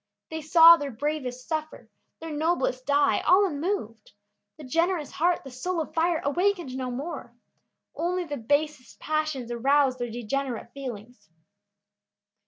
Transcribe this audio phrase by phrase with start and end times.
[0.31, 1.87] They saw their bravest suffer,
[2.21, 4.13] their noblest die, all unmoved.
[4.57, 7.35] The generous heart, the soul of fire, awaked no more.
[7.95, 11.29] Only the basest passions aroused their degenerate feelings.